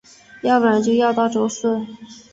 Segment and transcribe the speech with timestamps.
[0.41, 1.85] 要不然就要到周四